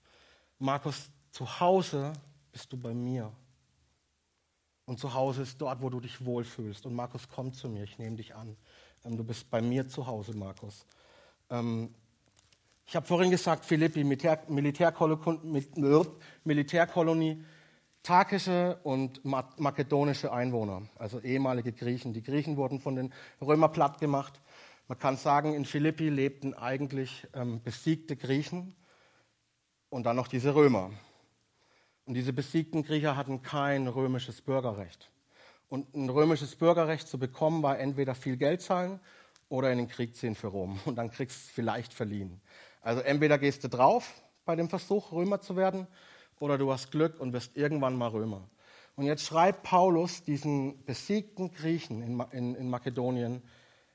[0.58, 2.12] Markus, zu Hause
[2.52, 3.32] bist du bei mir.
[4.84, 6.84] Und zu Hause ist dort, wo du dich wohlfühlst.
[6.84, 8.58] Und Markus, komm zu mir, ich nehme dich an.
[9.06, 10.84] Ähm, du bist bei mir zu Hause, Markus.
[11.48, 11.94] Ähm,
[12.84, 14.42] ich habe vorhin gesagt, Philippi, Militär,
[16.44, 17.42] Militärkolonie,
[18.02, 22.12] Takische und makedonische Einwohner, also ehemalige Griechen.
[22.12, 24.42] Die Griechen wurden von den Römern platt gemacht.
[24.88, 28.74] Man kann sagen, in Philippi lebten eigentlich ähm, besiegte Griechen
[29.88, 30.90] und dann noch diese Römer.
[32.04, 35.10] Und diese besiegten Griecher hatten kein römisches Bürgerrecht.
[35.68, 39.00] Und ein römisches Bürgerrecht zu bekommen, war entweder viel Geld zahlen
[39.48, 40.80] oder in den Krieg ziehen für Rom.
[40.84, 42.40] Und dann kriegst du es vielleicht verliehen.
[42.80, 44.12] Also entweder gehst du drauf
[44.44, 45.86] bei dem Versuch, Römer zu werden,
[46.40, 48.48] oder du hast Glück und wirst irgendwann mal Römer.
[48.96, 53.42] Und jetzt schreibt Paulus diesen besiegten Griechen in, in, in Makedonien,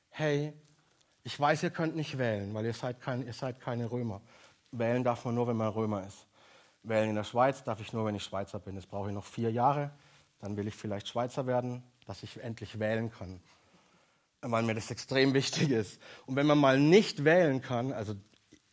[0.09, 0.53] hey,
[1.27, 4.21] ich weiß, ihr könnt nicht wählen, weil ihr seid, kein, ihr seid keine Römer.
[4.71, 6.25] Wählen darf man nur, wenn man Römer ist.
[6.83, 8.75] Wählen in der Schweiz darf ich nur, wenn ich Schweizer bin.
[8.75, 9.91] Jetzt brauche ich noch vier Jahre,
[10.39, 13.41] dann will ich vielleicht Schweizer werden, dass ich endlich wählen kann.
[14.39, 16.01] Weil mir das extrem wichtig ist.
[16.27, 18.15] Und wenn man mal nicht wählen kann, also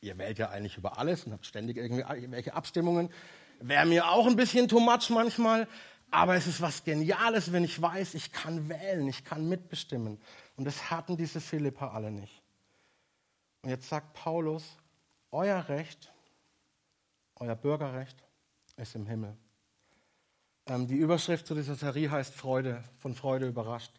[0.00, 3.10] ihr wählt ja eigentlich über alles und habt ständig irgendwelche Abstimmungen,
[3.58, 5.66] wäre mir auch ein bisschen too much manchmal,
[6.12, 10.20] aber es ist was Geniales, wenn ich weiß, ich kann wählen, ich kann mitbestimmen.
[10.54, 12.43] Und das hatten diese Philipper alle nicht.
[13.64, 14.76] Und jetzt sagt Paulus,
[15.30, 16.12] euer Recht,
[17.36, 18.22] euer Bürgerrecht
[18.76, 19.38] ist im Himmel.
[20.66, 23.98] Ähm, die Überschrift zu dieser Serie heißt Freude, von Freude überrascht.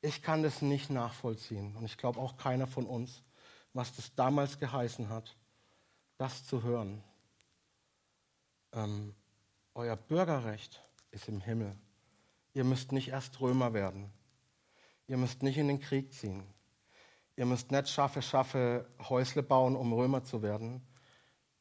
[0.00, 3.22] Ich kann das nicht nachvollziehen und ich glaube auch keiner von uns,
[3.72, 5.36] was das damals geheißen hat,
[6.18, 7.04] das zu hören.
[8.72, 9.14] Ähm,
[9.74, 11.76] euer Bürgerrecht ist im Himmel.
[12.52, 14.12] Ihr müsst nicht erst Römer werden.
[15.06, 16.52] Ihr müsst nicht in den Krieg ziehen.
[17.36, 20.80] Ihr müsst nicht schaffe, schaffe Häusle bauen, um Römer zu werden.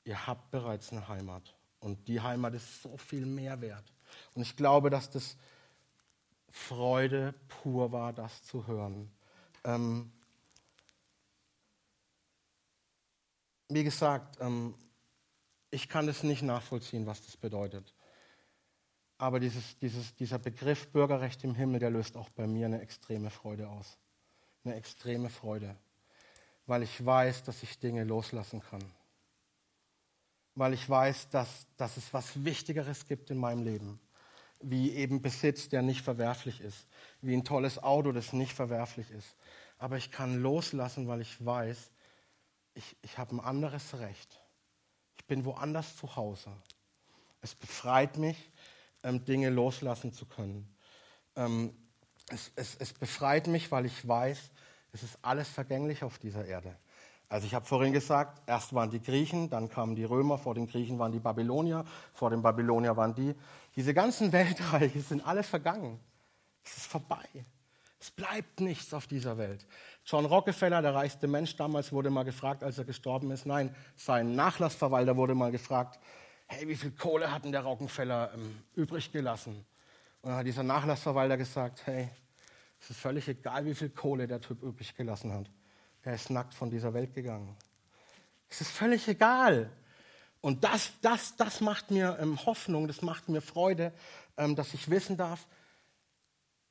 [0.06, 1.56] Ihr habt bereits eine Heimat.
[1.80, 3.94] Und die Heimat ist so viel mehr wert.
[4.34, 5.38] Und ich glaube, dass das
[6.50, 9.12] Freude pur war, das zu hören.
[9.66, 10.12] Ähm,
[13.68, 14.76] wie gesagt, ähm,
[15.70, 17.94] ich kann es nicht nachvollziehen, was das bedeutet.
[19.18, 23.30] Aber dieses, dieses, dieser Begriff Bürgerrecht im Himmel, der löst auch bei mir eine extreme
[23.30, 23.98] Freude aus.
[24.66, 25.76] Eine extreme Freude.
[26.66, 28.84] Weil ich weiß, dass ich Dinge loslassen kann.
[30.56, 34.00] Weil ich weiß, dass, dass es was Wichtigeres gibt in meinem Leben.
[34.60, 36.88] Wie eben Besitz, der nicht verwerflich ist.
[37.22, 39.36] Wie ein tolles Auto, das nicht verwerflich ist.
[39.78, 41.92] Aber ich kann loslassen, weil ich weiß,
[42.74, 44.42] ich, ich habe ein anderes Recht.
[45.18, 46.52] Ich bin woanders zu Hause.
[47.42, 48.52] Es befreit mich,
[49.04, 50.68] ähm, Dinge loslassen zu können.
[52.30, 54.52] Es, es, es befreit mich, weil ich weiß,
[54.94, 56.76] es ist alles vergänglich auf dieser Erde.
[57.28, 60.68] Also ich habe vorhin gesagt, erst waren die Griechen, dann kamen die Römer, vor den
[60.68, 61.84] Griechen waren die Babylonier,
[62.14, 63.34] vor den Babylonier waren die.
[63.76, 66.00] Diese ganzen Weltreiche sind alle vergangen.
[66.64, 67.26] Es ist vorbei.
[68.00, 69.66] Es bleibt nichts auf dieser Welt.
[70.06, 73.46] John Rockefeller, der reichste Mensch damals, wurde mal gefragt, als er gestorben ist.
[73.46, 76.00] Nein, sein Nachlassverwalter wurde mal gefragt,
[76.46, 79.66] hey, wie viel Kohle hat denn der Rockefeller ähm, übrig gelassen?
[80.26, 82.10] Und dann hat dieser Nachlassverwalter gesagt, hey,
[82.82, 85.52] es ist völlig egal, wie viel Kohle der Typ übrig gelassen hat.
[86.02, 87.56] Er ist nackt von dieser Welt gegangen.
[88.50, 89.70] Es ist völlig egal.
[90.42, 93.94] Und das, das, das macht mir ähm, Hoffnung, das macht mir Freude,
[94.36, 95.46] ähm, dass ich wissen darf,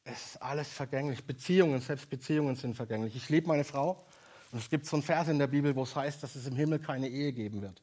[0.03, 1.25] es ist alles vergänglich.
[1.25, 3.15] Beziehungen, selbst Beziehungen sind vergänglich.
[3.15, 4.05] Ich liebe meine Frau.
[4.51, 6.57] Und es gibt so einen Vers in der Bibel, wo es heißt, dass es im
[6.57, 7.81] Himmel keine Ehe geben wird.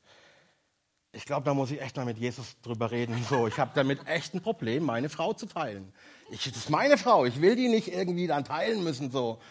[1.14, 3.22] Ich glaube, da muss ich echt mal mit Jesus drüber reden.
[3.30, 5.92] So, ich habe damit echt ein Problem, meine Frau zu teilen.
[6.30, 7.26] Ich, das ist meine Frau.
[7.26, 9.12] Ich will die nicht irgendwie dann teilen müssen.
[9.12, 9.42] So.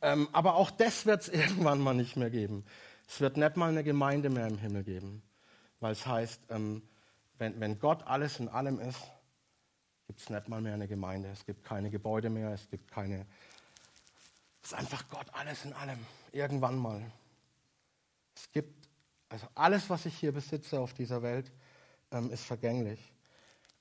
[0.00, 2.64] Ähm, aber auch das wird es irgendwann mal nicht mehr geben.
[3.06, 5.22] Es wird nicht mal eine Gemeinde mehr im Himmel geben.
[5.80, 6.82] Weil es heißt, ähm,
[7.36, 9.00] wenn, wenn Gott alles in allem ist,
[10.06, 11.28] gibt es nicht mal mehr eine Gemeinde.
[11.30, 12.50] Es gibt keine Gebäude mehr.
[12.52, 13.26] Es gibt keine.
[14.62, 15.98] Es ist einfach Gott alles in allem.
[16.32, 17.02] Irgendwann mal.
[18.34, 18.79] Es gibt
[19.30, 21.50] also alles, was ich hier besitze auf dieser Welt,
[22.10, 23.12] ähm, ist vergänglich.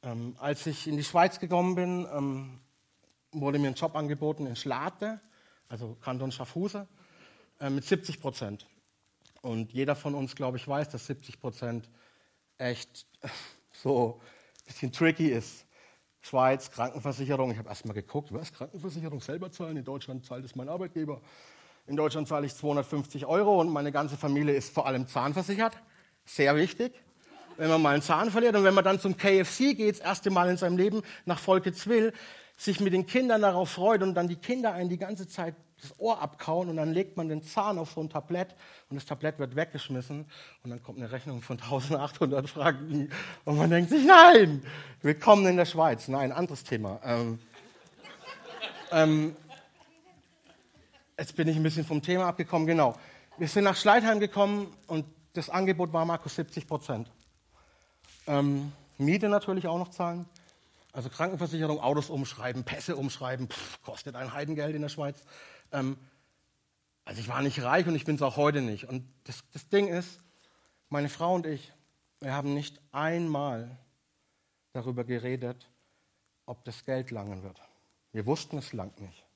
[0.04, 2.60] Ähm, als ich in die Schweiz gekommen bin, ähm,
[3.32, 5.20] wurde mir ein Job angeboten in Schlate,
[5.68, 6.88] also Kanton Schaffhausen,
[7.60, 8.68] äh, mit 70 Prozent.
[9.42, 11.90] Und jeder von uns, glaube ich, weiß, dass 70 Prozent
[12.60, 13.08] echt
[13.74, 15.66] so ein bisschen tricky ist.
[16.22, 17.52] Schweiz, Krankenversicherung.
[17.52, 19.78] Ich habe erst mal geguckt, was Krankenversicherung selber zahlen.
[19.78, 21.22] In Deutschland zahlt es mein Arbeitgeber.
[21.90, 25.76] In Deutschland zahle ich 250 Euro und meine ganze Familie ist vor allem zahnversichert.
[26.24, 26.94] Sehr wichtig.
[27.58, 30.30] Wenn man mal einen Zahn verliert und wenn man dann zum KFC geht, das erste
[30.30, 32.14] Mal in seinem Leben nach Volketswil,
[32.58, 36.00] sich mit den Kindern darauf freut und dann die Kinder einen die ganze Zeit das
[36.00, 38.56] Ohr abkauen und dann legt man den Zahn auf so ein Tablett
[38.90, 40.26] und das Tablett wird weggeschmissen
[40.64, 43.10] und dann kommt eine Rechnung von 1800 Franken
[43.46, 44.62] und man denkt sich, nein,
[45.02, 46.08] willkommen in der Schweiz.
[46.08, 47.00] Nein, anderes Thema.
[47.04, 47.40] Ähm,
[48.92, 49.36] ähm,
[51.20, 52.96] jetzt bin ich ein bisschen vom Thema abgekommen, genau.
[53.38, 57.12] Wir sind nach Schleitheim gekommen und das Angebot war Markus 70 Prozent.
[58.26, 60.26] Ähm, Miete natürlich auch noch zahlen.
[60.92, 65.24] Also Krankenversicherung, Autos umschreiben, Pässe umschreiben, pff, kostet ein Heidengeld in der Schweiz.
[65.72, 65.98] Ähm,
[67.06, 68.86] also ich war nicht reich und ich bin es auch heute nicht.
[68.86, 70.22] Und das, das Ding ist,
[70.90, 71.72] meine Frau und ich,
[72.20, 73.78] wir haben nicht einmal
[74.74, 75.70] darüber geredet,
[76.46, 77.62] ob das Geld langen wird.
[78.12, 79.29] Wir wussten, es langt nicht.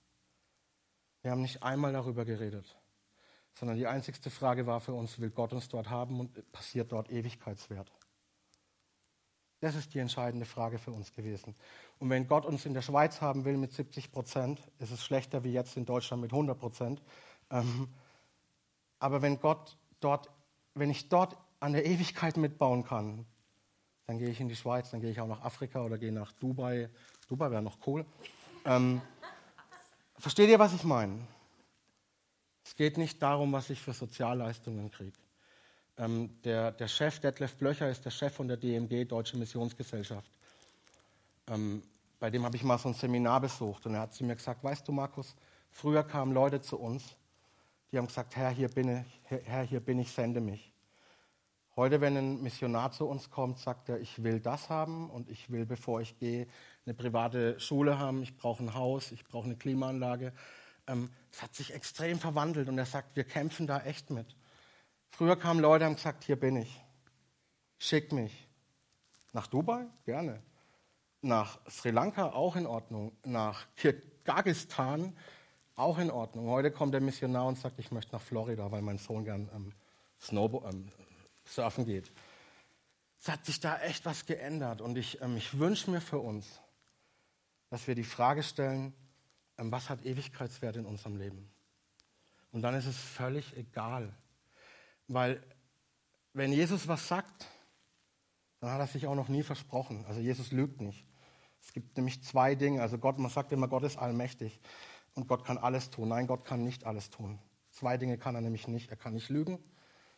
[1.23, 2.77] Wir haben nicht einmal darüber geredet,
[3.53, 7.09] sondern die einzigste Frage war für uns, will Gott uns dort haben und passiert dort
[7.09, 7.91] Ewigkeitswert?
[9.61, 11.55] Das ist die entscheidende Frage für uns gewesen.
[11.97, 15.45] Und wenn Gott uns in der Schweiz haben will mit 70 Prozent, ist es schlechter
[15.45, 17.01] wie jetzt in Deutschland mit 100 Prozent.
[17.49, 17.87] Ähm,
[18.99, 20.29] aber wenn Gott dort,
[20.73, 23.25] wenn ich dort an der Ewigkeit mitbauen kann,
[24.05, 26.33] dann gehe ich in die Schweiz, dann gehe ich auch nach Afrika oder gehe nach
[26.33, 26.89] Dubai.
[27.29, 28.05] Dubai wäre noch cool.
[28.65, 29.01] Ähm,
[30.23, 31.19] versteht ihr, was ich meine?
[32.63, 35.17] Es geht nicht darum, was ich für Sozialleistungen kriege.
[35.97, 40.31] Ähm, der, der Chef, Detlef Blöcher, ist der Chef von der DMG, Deutsche Missionsgesellschaft.
[41.49, 41.83] Ähm,
[42.21, 44.63] bei dem habe ich mal so ein Seminar besucht und er hat zu mir gesagt,
[44.63, 45.35] weißt du Markus,
[45.71, 47.03] früher kamen Leute zu uns,
[47.91, 50.71] die haben gesagt, Herr, hier bin ich, Herr, hier bin ich, sende mich.
[51.75, 55.51] Heute, wenn ein Missionar zu uns kommt, sagt er, ich will das haben und ich
[55.51, 56.47] will, bevor ich gehe,
[56.85, 60.33] eine private Schule haben, ich brauche ein Haus, ich brauche eine Klimaanlage.
[60.87, 64.35] Ähm, es hat sich extrem verwandelt und er sagt, wir kämpfen da echt mit.
[65.09, 66.81] Früher kamen Leute und haben gesagt, hier bin ich.
[67.77, 68.47] Schick mich.
[69.31, 69.85] Nach Dubai?
[70.05, 70.41] Gerne.
[71.21, 72.31] Nach Sri Lanka?
[72.31, 73.15] Auch in Ordnung.
[73.23, 75.15] Nach Kirgisistan?
[75.75, 76.49] Auch in Ordnung.
[76.49, 79.73] Heute kommt der Missionar und sagt, ich möchte nach Florida, weil mein Sohn gern ähm,
[80.21, 80.91] Snowboard, ähm,
[81.45, 82.11] surfen geht.
[83.19, 86.61] Es hat sich da echt was geändert und ich, ähm, ich wünsche mir für uns,
[87.73, 88.93] dass wir die Frage stellen,
[89.57, 91.51] ähm, was hat Ewigkeitswert in unserem Leben?
[92.51, 94.15] Und dann ist es völlig egal,
[95.07, 95.43] weil
[96.33, 97.47] wenn Jesus was sagt,
[98.59, 100.05] dann hat er sich auch noch nie versprochen.
[100.05, 101.07] Also Jesus lügt nicht.
[101.59, 102.79] Es gibt nämlich zwei Dinge.
[102.79, 104.61] Also Gott, man sagt immer, Gott ist allmächtig
[105.15, 106.09] und Gott kann alles tun.
[106.09, 107.39] Nein, Gott kann nicht alles tun.
[107.71, 108.91] Zwei Dinge kann er nämlich nicht.
[108.91, 109.57] Er kann nicht lügen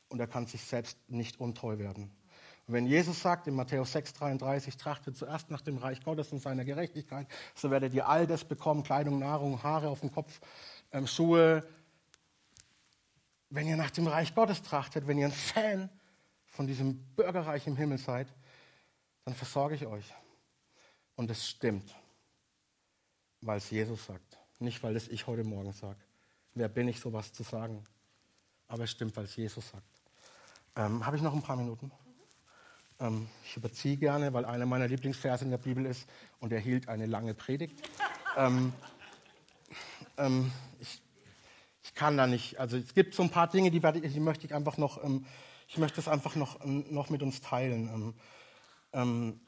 [0.10, 2.12] und er kann sich selbst nicht untreu werden.
[2.68, 6.66] Und wenn Jesus sagt in Matthäus 6,33, trachtet zuerst nach dem Reich Gottes und seiner
[6.66, 10.40] Gerechtigkeit, so werdet ihr all das bekommen, Kleidung, Nahrung, Haare auf dem Kopf,
[10.92, 11.68] ähm, Schuhe,
[13.50, 15.90] wenn ihr nach dem Reich Gottes trachtet, wenn ihr ein Fan
[16.48, 18.28] von diesem Bürgerreich im Himmel seid,
[19.26, 20.14] dann versorge ich euch.
[21.16, 21.96] Und es stimmt,
[23.42, 26.00] weil es Jesus sagt, nicht weil es ich heute Morgen sage.
[26.56, 27.84] Wer bin ich, sowas zu sagen?
[28.68, 30.02] Aber es stimmt, weil es Jesus sagt.
[30.76, 31.92] Ähm, Habe ich noch ein paar Minuten?
[33.00, 36.08] Ähm, ich überziehe gerne, weil einer meiner Lieblingsverse in der Bibel ist
[36.40, 37.82] und er hielt eine lange Predigt.
[38.38, 38.74] ähm,
[40.18, 41.02] ähm ich
[41.86, 42.60] ich kann da nicht.
[42.60, 45.26] Also es gibt so ein paar Dinge, die, ich, die möchte ich einfach noch, ähm,
[45.68, 48.14] ich möchte es einfach noch, ähm, noch mit uns teilen.
[48.92, 49.40] Ähm,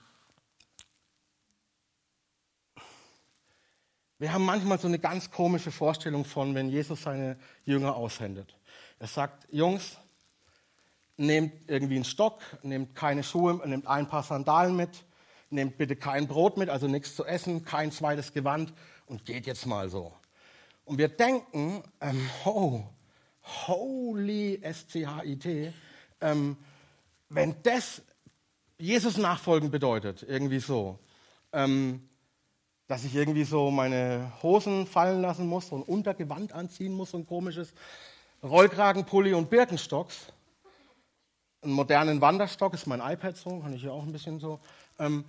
[4.19, 8.55] wir haben manchmal so eine ganz komische Vorstellung von, wenn Jesus seine Jünger aussendet.
[8.99, 9.97] Er sagt, Jungs,
[11.17, 15.03] nehmt irgendwie einen Stock, nehmt keine Schuhe, nehmt ein paar Sandalen mit,
[15.49, 18.73] nehmt bitte kein Brot mit, also nichts zu essen, kein zweites Gewand
[19.07, 20.13] und geht jetzt mal so.
[20.85, 22.83] Und wir denken, ähm, oh,
[23.67, 25.73] holy S-C-H-I-T,
[26.21, 26.57] ähm,
[27.29, 28.01] wenn das
[28.77, 30.99] Jesus nachfolgen bedeutet, irgendwie so,
[31.51, 32.07] ähm,
[32.87, 37.73] dass ich irgendwie so meine Hosen fallen lassen muss, ein Untergewand anziehen muss, ein komisches
[38.43, 40.31] Rollkragenpulli und Birkenstocks,
[41.67, 44.59] einen modernen Wanderstock ist mein iPad so, kann ich hier auch ein bisschen so.
[44.99, 45.25] Ähm,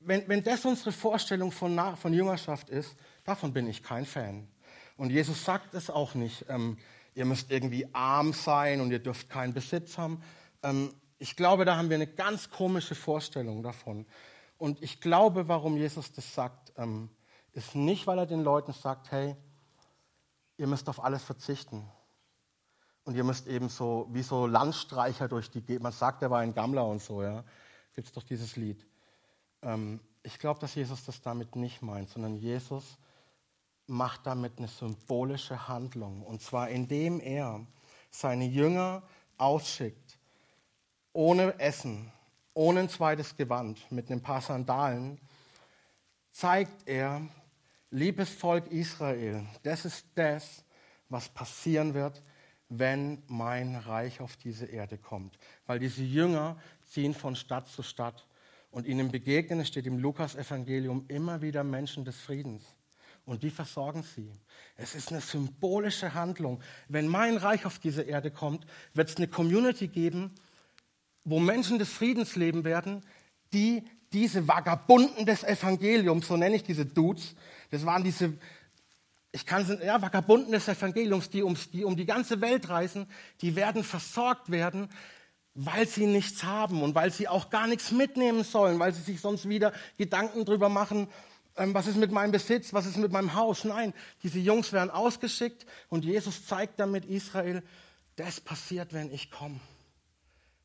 [0.00, 4.48] wenn, wenn das unsere Vorstellung von, von Jüngerschaft ist, davon bin ich kein Fan.
[4.96, 6.76] Und Jesus sagt es auch nicht, ähm,
[7.14, 10.22] ihr müsst irgendwie arm sein und ihr dürft keinen Besitz haben.
[10.62, 14.06] Ähm, ich glaube, da haben wir eine ganz komische Vorstellung davon.
[14.58, 17.08] Und ich glaube, warum Jesus das sagt, ähm,
[17.52, 19.36] ist nicht, weil er den Leuten sagt, hey,
[20.56, 21.88] ihr müsst auf alles verzichten.
[23.04, 26.40] Und ihr müsst eben so, wie so Landstreicher durch die Gegend, man sagt, er war
[26.40, 27.44] ein Gammler und so, ja,
[27.94, 28.86] gibt es doch dieses Lied.
[29.62, 32.98] Ähm, ich glaube, dass Jesus das damit nicht meint, sondern Jesus
[33.86, 36.22] macht damit eine symbolische Handlung.
[36.22, 37.66] Und zwar indem er
[38.10, 39.02] seine Jünger
[39.36, 40.18] ausschickt,
[41.12, 42.10] ohne Essen,
[42.54, 45.20] ohne ein zweites Gewand, mit ein paar Sandalen,
[46.30, 47.22] zeigt er,
[47.90, 50.64] Liebes Volk Israel, das ist das,
[51.08, 52.22] was passieren wird,
[52.68, 55.38] wenn mein Reich auf diese Erde kommt.
[55.66, 56.56] Weil diese Jünger
[56.90, 58.26] ziehen von Stadt zu Stadt
[58.70, 62.64] und ihnen begegnen, es steht im Lukas-Evangelium, immer wieder Menschen des Friedens.
[63.26, 64.30] Und die versorgen sie.
[64.76, 66.60] Es ist eine symbolische Handlung.
[66.88, 70.34] Wenn mein Reich auf diese Erde kommt, wird es eine Community geben,
[71.24, 73.02] wo Menschen des Friedens leben werden,
[73.52, 77.34] die diese Vagabunden des Evangeliums, so nenne ich diese Dudes,
[77.70, 78.34] das waren diese,
[79.34, 83.08] ich kann es, ja, Vagabunden des Evangeliums, die, ums, die um die ganze Welt reisen,
[83.40, 84.88] die werden versorgt werden,
[85.54, 89.20] weil sie nichts haben und weil sie auch gar nichts mitnehmen sollen, weil sie sich
[89.20, 91.08] sonst wieder Gedanken drüber machen,
[91.56, 93.64] ähm, was ist mit meinem Besitz, was ist mit meinem Haus.
[93.64, 93.92] Nein,
[94.22, 97.64] diese Jungs werden ausgeschickt und Jesus zeigt damit Israel,
[98.14, 99.58] das passiert, wenn ich komme.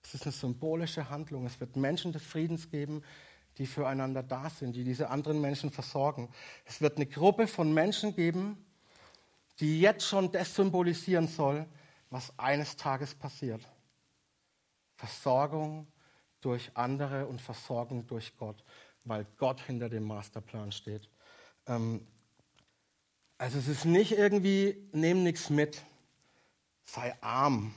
[0.04, 1.48] Es ist eine symbolische Handlung.
[1.48, 3.02] Es wird Menschen des Friedens geben,
[3.60, 6.30] die füreinander da sind, die diese anderen Menschen versorgen.
[6.64, 8.66] Es wird eine Gruppe von Menschen geben,
[9.60, 11.66] die jetzt schon das symbolisieren soll,
[12.10, 13.62] was eines Tages passiert.
[14.96, 15.88] Versorgung
[16.40, 18.64] durch andere und Versorgung durch Gott,
[19.04, 21.10] weil Gott hinter dem Masterplan steht.
[21.68, 22.08] Ähm,
[23.38, 25.82] also es ist nicht irgendwie, nehm nichts mit,
[26.86, 27.74] sei arm,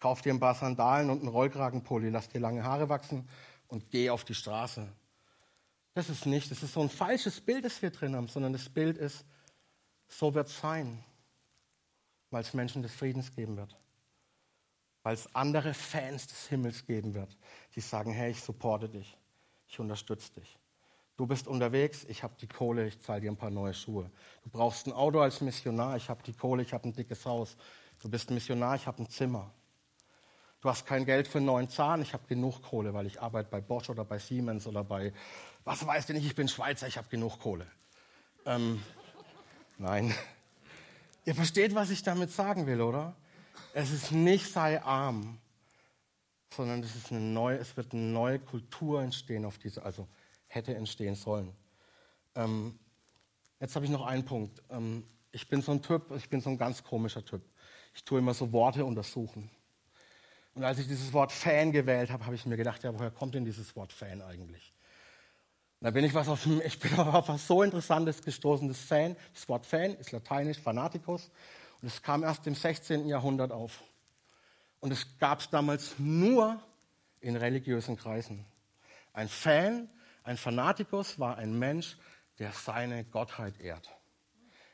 [0.00, 3.28] kauf dir ein paar Sandalen und einen Rollkragenpulli, lass dir lange Haare wachsen
[3.68, 4.88] und geh auf die Straße.
[5.94, 8.68] Das ist nicht, das ist so ein falsches Bild, das wir drin haben, sondern das
[8.68, 9.24] Bild ist,
[10.08, 11.04] so wird es sein,
[12.30, 13.76] weil es Menschen des Friedens geben wird.
[15.02, 17.36] Weil es andere Fans des Himmels geben wird,
[17.74, 19.16] die sagen, hey, ich supporte dich,
[19.66, 20.58] ich unterstütze dich.
[21.16, 24.10] Du bist unterwegs, ich habe die Kohle, ich zahle dir ein paar neue Schuhe.
[24.44, 27.56] Du brauchst ein Auto als Missionar, ich habe die Kohle, ich habe ein dickes Haus.
[28.00, 29.52] Du bist Missionar, ich habe ein Zimmer.
[30.60, 33.48] Du hast kein Geld für einen neuen Zahn, ich habe genug Kohle, weil ich arbeite
[33.48, 35.12] bei Bosch oder bei Siemens oder bei,
[35.64, 37.66] was weiß denn ich, ich bin Schweizer, ich habe genug Kohle.
[38.44, 38.82] Ähm,
[39.78, 40.12] nein.
[41.24, 43.14] Ihr versteht, was ich damit sagen will, oder?
[43.72, 45.38] Es ist nicht sei arm,
[46.52, 50.08] sondern es, ist eine neue, es wird eine neue Kultur entstehen auf diese, also
[50.48, 51.52] hätte entstehen sollen.
[52.34, 52.76] Ähm,
[53.60, 54.60] jetzt habe ich noch einen Punkt.
[54.70, 57.42] Ähm, ich bin so ein Typ, ich bin so ein ganz komischer Typ.
[57.94, 59.50] Ich tue immer so Worte untersuchen.
[60.58, 63.36] Und als ich dieses Wort Fan gewählt habe, habe ich mir gedacht, ja, woher kommt
[63.36, 64.74] denn dieses Wort Fan eigentlich?
[65.78, 68.66] Und da bin ich, was auf, ich bin auf was so Interessantes gestoßen.
[68.66, 71.30] Das Fan, das Wort Fan ist lateinisch Fanaticus
[71.80, 73.06] und es kam erst im 16.
[73.06, 73.84] Jahrhundert auf.
[74.80, 76.60] Und es gab es damals nur
[77.20, 78.44] in religiösen Kreisen.
[79.12, 79.88] Ein Fan,
[80.24, 81.96] ein Fanatikus war ein Mensch,
[82.40, 83.88] der seine Gottheit ehrt.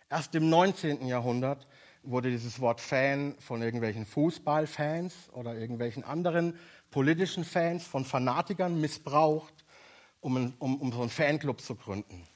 [0.09, 1.07] Erst im 19.
[1.07, 1.67] Jahrhundert
[2.05, 6.59] wurde dieses Wort Fan von irgendwelchen Fußballfans oder irgendwelchen anderen
[6.91, 9.65] politischen Fans, von Fanatikern missbraucht,
[10.21, 12.27] um, um, um so einen Fanclub zu gründen.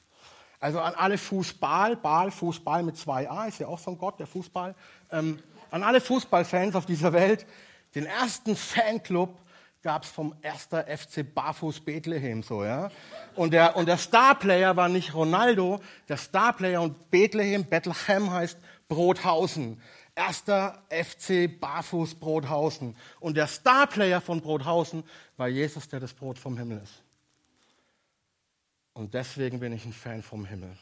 [0.59, 4.27] Also an alle Fußball, Ball, Fußball mit zwei A, ist ja auch ein Gott, der
[4.27, 4.75] Fußball.
[5.11, 7.45] Ähm, an alle Fußballfans auf dieser Welt,
[7.95, 9.37] den ersten Fanclub
[9.81, 10.67] gab es vom 1.
[10.99, 12.91] FC Barfuß Bethlehem so, ja.
[13.35, 15.79] Und der, und der Starplayer war nicht Ronaldo,
[16.09, 18.57] der Starplayer und Bethlehem, Bethlehem heißt
[18.89, 19.81] Brothausen.
[20.15, 22.97] Erster FC Barfuß Brothausen.
[23.21, 25.05] Und der Starplayer von Brothausen
[25.37, 27.01] war Jesus, der das Brot vom Himmel ist.
[28.91, 30.75] Und deswegen bin ich ein Fan vom Himmel.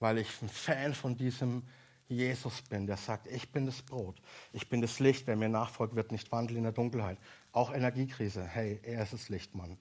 [0.00, 1.62] Weil ich ein Fan von diesem
[2.08, 4.16] Jesus bin, der sagt, ich bin das Brot,
[4.52, 7.18] ich bin das Licht, wer mir nachfolgt, wird nicht wandeln in der Dunkelheit.
[7.52, 9.78] Auch Energiekrise, hey, er ist das Licht, Mann.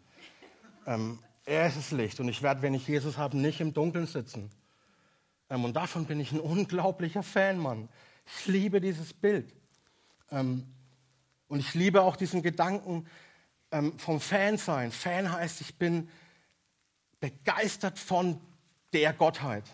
[0.85, 4.05] Ähm, er ist das Licht und ich werde, wenn ich Jesus habe, nicht im Dunkeln
[4.05, 4.51] sitzen.
[5.49, 7.89] Ähm, und davon bin ich ein unglaublicher Fan, Mann.
[8.25, 9.53] Ich liebe dieses Bild.
[10.31, 10.65] Ähm,
[11.47, 13.07] und ich liebe auch diesen Gedanken
[13.71, 14.91] ähm, vom Fansein.
[14.91, 16.09] Fan heißt, ich bin
[17.19, 18.39] begeistert von
[18.93, 19.65] der Gottheit.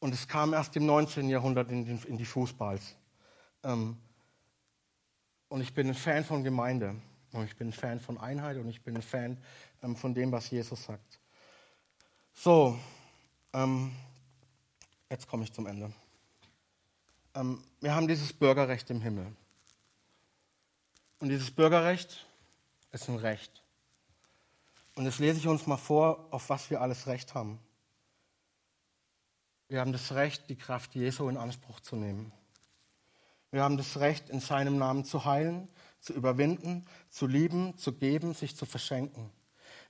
[0.00, 1.28] Und es kam erst im 19.
[1.28, 2.96] Jahrhundert in, die Fußballs.
[3.62, 3.96] Und
[5.60, 6.96] ich bin ein Fan von Gemeinde.
[7.32, 9.38] Und ich bin ein Fan von Einheit und ich bin ein Fan
[9.94, 11.20] von dem, was Jesus sagt.
[12.34, 12.78] So,
[13.52, 13.92] ähm,
[15.12, 15.92] Jetzt komme ich zum Ende.
[17.34, 19.26] Ähm, wir haben dieses Bürgerrecht im Himmel.
[21.18, 22.26] Und dieses Bürgerrecht
[22.92, 23.62] ist ein Recht.
[24.94, 27.58] Und jetzt lese ich uns mal vor, auf was wir alles Recht haben.
[29.68, 32.32] Wir haben das Recht, die Kraft Jesu in Anspruch zu nehmen.
[33.50, 35.68] Wir haben das Recht, in seinem Namen zu heilen,
[36.00, 39.30] zu überwinden, zu lieben, zu geben, sich zu verschenken.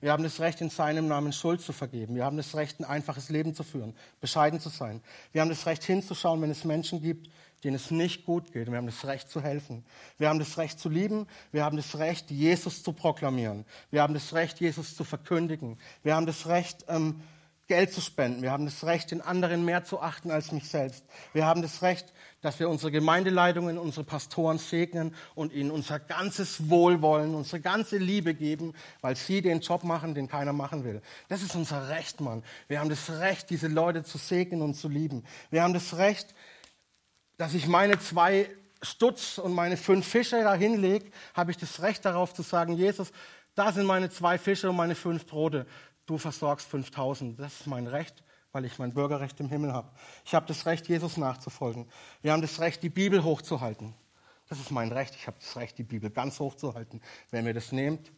[0.03, 2.15] Wir haben das Recht, in seinem Namen Schuld zu vergeben.
[2.15, 5.01] Wir haben das Recht, ein einfaches Leben zu führen, bescheiden zu sein.
[5.31, 7.29] Wir haben das Recht, hinzuschauen, wenn es Menschen gibt,
[7.63, 8.69] denen es nicht gut geht.
[8.69, 9.85] wir haben das Recht zu helfen.
[10.17, 11.25] Wir haben das Recht zu lieben.
[11.53, 13.63] Wir haben das Recht, Jesus zu proklamieren.
[13.91, 15.79] Wir haben das Recht, Jesus zu verkündigen.
[16.03, 17.21] Wir haben das Recht, ähm,
[17.67, 18.41] Geld zu spenden.
[18.41, 21.05] Wir haben das Recht, den anderen mehr zu achten als mich selbst.
[21.31, 22.12] Wir haben das Recht,
[22.43, 28.35] dass wir unsere Gemeindeleitungen, unsere Pastoren segnen und ihnen unser ganzes Wohlwollen, unsere ganze Liebe
[28.35, 31.01] geben, weil sie den Job machen, den keiner machen will.
[31.29, 32.43] Das ist unser Recht, Mann.
[32.67, 35.23] Wir haben das Recht, diese Leute zu segnen und zu lieben.
[35.49, 36.35] Wir haben das Recht,
[37.37, 38.49] dass ich meine zwei
[38.83, 43.11] Stutz und meine fünf Fische da hinlege, habe ich das Recht darauf zu sagen, Jesus,
[43.55, 45.65] da sind meine zwei Fische und meine fünf Brote
[46.05, 47.39] du versorgst 5000.
[47.39, 48.23] Das ist mein Recht,
[48.53, 49.89] weil ich mein Bürgerrecht im Himmel habe.
[50.23, 51.87] Ich habe das Recht, Jesus nachzufolgen.
[52.21, 53.93] Wir haben das Recht, die Bibel hochzuhalten.
[54.47, 55.15] Das ist mein Recht.
[55.15, 57.01] Ich habe das Recht, die Bibel ganz hochzuhalten.
[57.31, 58.11] Wer mir das nimmt,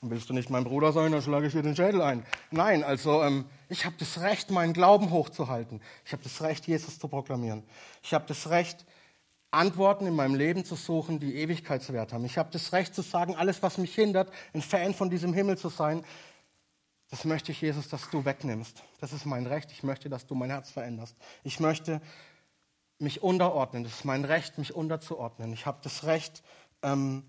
[0.00, 2.24] dann willst du nicht mein Bruder sein, dann schlage ich dir den Schädel ein.
[2.50, 5.80] Nein, also ähm, ich habe das Recht, meinen Glauben hochzuhalten.
[6.04, 7.64] Ich habe das Recht, Jesus zu proklamieren.
[8.02, 8.84] Ich habe das Recht,
[9.50, 12.26] Antworten in meinem Leben zu suchen, die Ewigkeitswert haben.
[12.26, 15.56] Ich habe das Recht zu sagen, alles, was mich hindert, ein Fan von diesem Himmel
[15.56, 16.04] zu sein,
[17.10, 18.82] das möchte ich, Jesus, dass du wegnimmst.
[19.00, 19.72] Das ist mein Recht.
[19.72, 21.16] Ich möchte, dass du mein Herz veränderst.
[21.42, 22.02] Ich möchte
[22.98, 23.84] mich unterordnen.
[23.84, 25.52] Das ist mein Recht, mich unterzuordnen.
[25.52, 26.42] Ich habe das Recht,
[26.82, 27.24] ähm,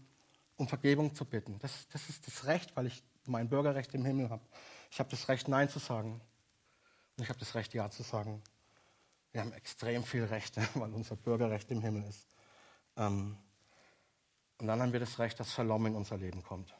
[0.57, 1.59] um Vergebung zu bitten.
[1.59, 4.43] Das, das ist das Recht, weil ich mein Bürgerrecht im Himmel habe.
[4.91, 6.19] Ich habe das Recht, Nein zu sagen.
[7.17, 8.41] Und ich habe das Recht, Ja zu sagen.
[9.31, 12.27] Wir haben extrem viel Rechte, weil unser Bürgerrecht im Himmel ist.
[12.97, 13.37] Ähm,
[14.57, 16.73] und dann haben wir das Recht, dass Shalom in unser Leben kommt.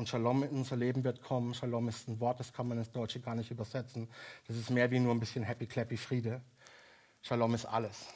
[0.00, 1.52] Und Shalom in unser Leben wird kommen.
[1.52, 4.08] Shalom ist ein Wort, das kann man ins Deutsche gar nicht übersetzen.
[4.48, 6.40] Das ist mehr wie nur ein bisschen Happy Clappy Friede.
[7.20, 8.06] Shalom ist alles.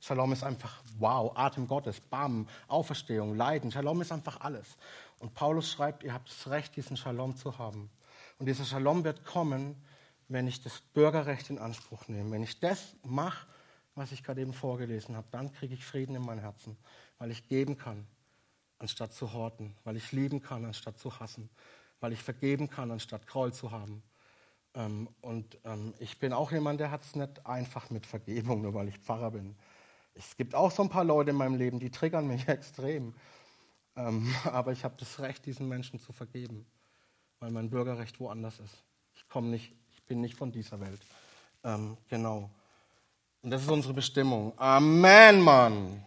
[0.00, 3.70] Shalom ist einfach wow, Atem Gottes, Bam, Auferstehung, Leiden.
[3.70, 4.78] Shalom ist einfach alles.
[5.18, 7.90] Und Paulus schreibt, ihr habt das Recht, diesen Shalom zu haben.
[8.38, 9.76] Und dieser Shalom wird kommen,
[10.28, 12.30] wenn ich das Bürgerrecht in Anspruch nehme.
[12.30, 13.46] Wenn ich das mache,
[13.94, 16.78] was ich gerade eben vorgelesen habe, dann kriege ich Frieden in mein Herzen,
[17.18, 18.06] weil ich geben kann
[18.78, 21.48] anstatt zu horten, weil ich lieben kann, anstatt zu hassen,
[22.00, 24.02] weil ich vergeben kann, anstatt Groll zu haben.
[24.74, 28.74] Ähm, und ähm, ich bin auch jemand, der hat es nicht einfach mit Vergebung, nur
[28.74, 29.56] weil ich Pfarrer bin.
[30.14, 33.14] Es gibt auch so ein paar Leute in meinem Leben, die triggern mich extrem.
[33.96, 36.66] Ähm, aber ich habe das Recht, diesen Menschen zu vergeben,
[37.40, 38.84] weil mein Bürgerrecht woanders ist.
[39.14, 41.00] Ich komme nicht, ich bin nicht von dieser Welt.
[41.64, 42.50] Ähm, genau.
[43.42, 44.52] Und das ist unsere Bestimmung.
[44.58, 46.02] Amen, Mann.